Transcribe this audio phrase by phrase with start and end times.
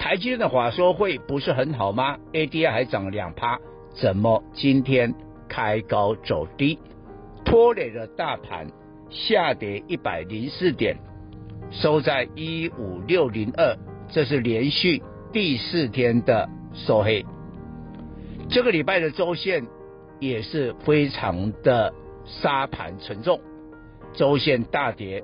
[0.00, 5.14] 台积电的话说会不是很好吗？ADR 还涨两趴，怎么今天
[5.46, 6.78] 开高走低，
[7.44, 8.66] 拖累了大盘
[9.10, 10.96] 下跌一百零四点，
[11.70, 13.76] 收在一五六零二，
[14.08, 15.02] 这是连续
[15.34, 17.26] 第四天的收黑。
[18.48, 19.66] 这个礼拜的周线
[20.18, 21.92] 也是非常的
[22.24, 23.38] 杀盘沉重，
[24.14, 25.22] 周线大跌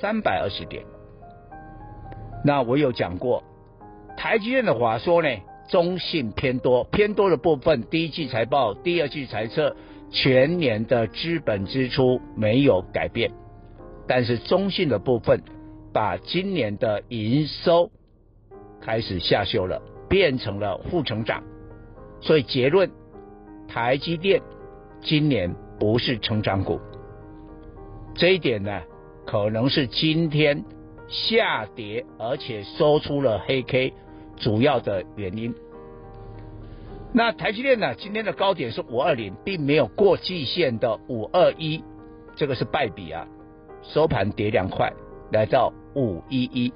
[0.00, 0.82] 三百二十点。
[2.42, 3.44] 那我有讲过，
[4.16, 5.28] 台积电的话说呢，
[5.68, 9.76] 中性偏多，偏多的部分，第一季财报、第二季财测，
[10.10, 13.30] 全年的资本支出没有改变，
[14.06, 15.42] 但是中性的部分，
[15.92, 17.90] 把今年的营收
[18.80, 21.42] 开始下修了，变成了负成长。
[22.20, 22.90] 所以结论，
[23.68, 24.40] 台积电
[25.02, 26.80] 今年不是成长股，
[28.14, 28.82] 这一点呢，
[29.26, 30.64] 可能是今天
[31.08, 33.92] 下跌而且收出了黑 K
[34.36, 35.54] 主要的原因。
[37.12, 41.82] 那台积电呢，今天的高点是五二零，并没有过季线的五二一，
[42.34, 43.26] 这个是败笔啊，
[43.82, 44.92] 收盘跌两块，
[45.32, 46.72] 来到五一一。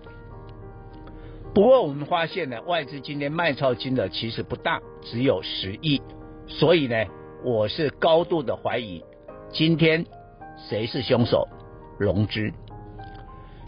[1.52, 6.00] 不过我们发现呢，外资今天卖超金额其实不大，只有十亿，
[6.46, 7.04] 所以呢，
[7.44, 9.02] 我是高度的怀疑，
[9.52, 10.06] 今天
[10.68, 11.48] 谁是凶手？
[11.98, 12.50] 融资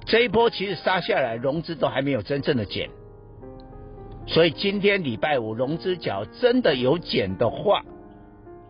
[0.07, 2.89] 这一波其实杀下来，融资都还没有真正的减，
[4.27, 7.83] 所以今天礼拜五融资假如真的有减的话，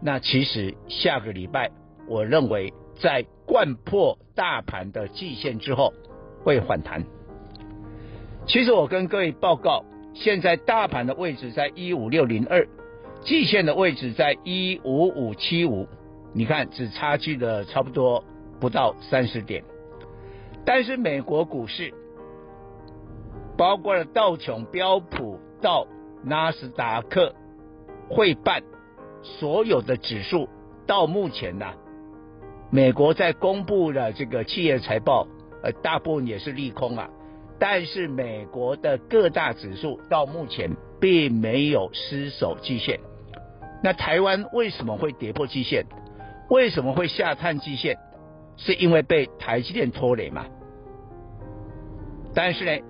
[0.01, 1.71] 那其实下个礼拜
[2.09, 5.93] 我认为在贯破大盘的季线之后
[6.43, 7.05] 会反弹。
[8.47, 12.67] 其实我跟各位报告，现在大盘的位置在一五六零二，
[13.23, 15.87] 季线的位置在一五五七五，
[16.33, 18.25] 你看只差距了差不多
[18.59, 19.63] 不到三十点。
[20.65, 21.93] 但是美国股市，
[23.57, 25.87] 包括了道琼、标普到
[26.25, 27.35] 纳斯达克、
[28.11, 28.63] 费半，
[29.23, 30.49] 所有的指数
[30.87, 31.67] 到目前呢、
[32.71, 35.27] 美国在公布了这个企业财报，
[35.63, 37.09] 呃，大部分也是利空啊。
[37.59, 42.99] 但是美国的各大指数到目前并没有失守季线，
[43.84, 45.87] 那台湾为什么会跌破季线？
[46.51, 47.97] 为什么会下探季线？
[48.57, 50.45] 是因为被台积电拖累嘛？
[52.34, 52.84] 但是呢，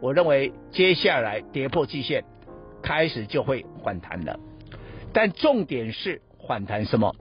[0.00, 2.24] 我认为接下来跌破季线，
[2.82, 4.38] 开始就会反弹了。
[5.12, 7.14] 但重点是反弹什么？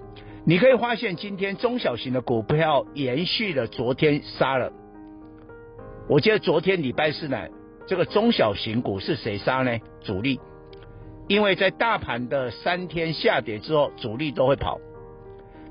[0.46, 4.72] 你可以发现今天中小型的股票延续了昨天杀了。
[6.08, 7.38] 我记得昨天礼拜四呢，
[7.86, 9.78] 这个中小型股是谁杀呢？
[10.02, 10.40] 主力，
[11.28, 14.80] 因为在大盘的三天下跌之后，主力都会跑，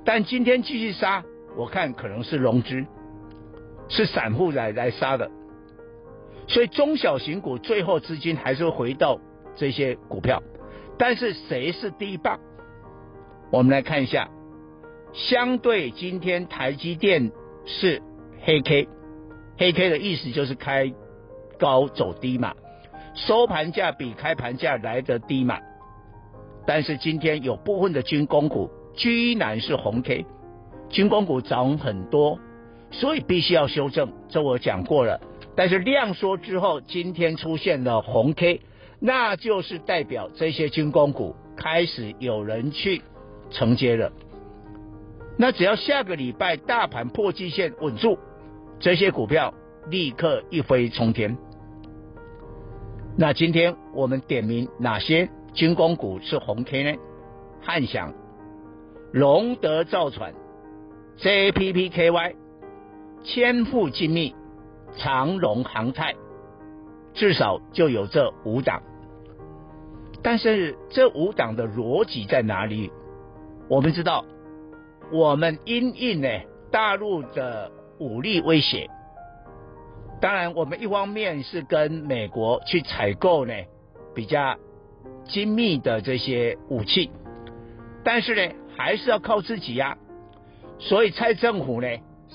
[0.04, 1.24] 但今天继续杀，
[1.56, 2.84] 我看可能是融资，
[3.88, 5.28] 是散户来来杀的，
[6.48, 9.20] 所以中小型股最后资金还是会回到
[9.54, 10.42] 这些股票，
[10.98, 12.40] 但是谁是第一棒？
[13.50, 14.28] 我们来看一下，
[15.12, 17.30] 相对今天台积电
[17.66, 18.02] 是
[18.40, 18.88] 黑 K。
[19.58, 20.92] 黑 K 的意思就是开
[21.58, 22.54] 高走低嘛，
[23.14, 25.58] 收盘价比开盘价来得低嘛。
[26.66, 30.24] 但是今天有部分的军工股居然是红 K，
[30.88, 32.38] 军工股涨很多，
[32.90, 34.12] 所以必须要修正。
[34.28, 35.20] 这我讲过了。
[35.58, 38.60] 但是量缩之后，今天出现了红 K，
[39.00, 43.02] 那就是代表这些军工股开始有人去
[43.50, 44.12] 承接了。
[45.36, 48.16] 那只要下个礼拜大盘破季线稳住。
[48.78, 49.52] 这些股票
[49.90, 51.36] 立刻一飞冲天。
[53.16, 56.98] 那今天我们点名哪些军工股是红 K 呢？
[57.60, 58.14] 汉翔、
[59.12, 60.32] 龙德造船、
[61.18, 62.36] JPPKY、
[63.24, 64.36] 千富精密、
[64.96, 66.14] 长荣航太，
[67.14, 68.82] 至少就有这五档。
[70.22, 72.90] 但是这五档的逻辑在哪里？
[73.68, 74.24] 我们知道，
[75.12, 76.28] 我们因应呢
[76.70, 78.88] 大陆的武力威胁，
[80.20, 83.54] 当然我们一方面是跟美国去采购呢
[84.14, 84.56] 比较
[85.24, 87.10] 精密的这些武器，
[88.02, 89.98] 但是呢还是要靠自己呀、啊。
[90.80, 91.88] 所以蔡政府呢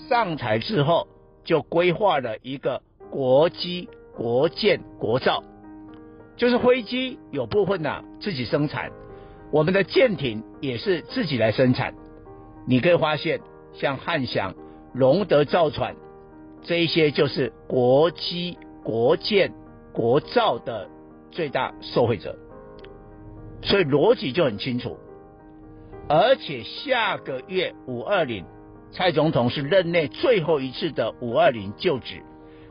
[0.10, 1.08] 上台之后
[1.44, 5.44] 就规划了一个国机国舰国造。
[6.36, 8.92] 就是飞机有部分呢、啊、自己生产，
[9.52, 11.94] 我们的舰艇也是自己来生产。
[12.66, 13.40] 你可以发现，
[13.74, 14.56] 像汉翔、
[14.94, 15.96] 龙德造船
[16.64, 19.54] 这一些，就是国机、国舰、
[19.92, 20.90] 国造的
[21.30, 22.36] 最大受惠者。
[23.62, 24.98] 所以逻辑就很清楚。
[26.10, 28.44] 而且下个月五二零，
[28.94, 32.22] 蔡总统是任内最后一次的五二零就职，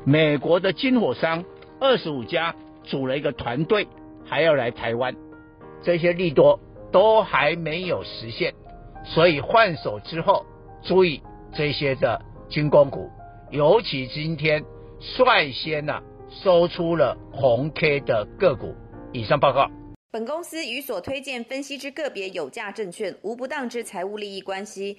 [0.04, 1.44] 美国的军火商
[1.80, 2.54] 二十五家。
[2.84, 3.86] 组了一个团队，
[4.24, 5.14] 还要来台湾，
[5.84, 6.58] 这些利多
[6.90, 8.54] 都还没有实现，
[9.04, 10.44] 所以换手之后，
[10.82, 11.22] 注意
[11.54, 13.08] 这些的军工股，
[13.52, 14.64] 尤其今天
[14.98, 18.74] 率先呢、收出了红 K 的个股。
[19.12, 19.70] 以上报告。
[20.10, 24.98] 本公司与所推荐分析之个别有价证券无不当之财务利益关系。